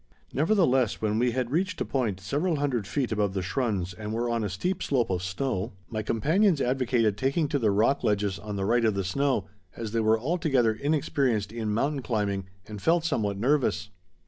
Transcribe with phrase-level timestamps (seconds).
[0.33, 4.31] Nevertheless, when we had reached a point several hundred feet above the schrunds and were
[4.31, 8.55] on a steep slope of snow, my companions advocated taking to the rock ledges on
[8.55, 9.45] the right of the snow,
[9.77, 13.91] as they were altogether inexperienced in mountain climbing and felt somewhat nervous.